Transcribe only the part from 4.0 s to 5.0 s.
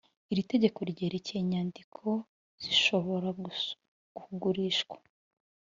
kugurishwa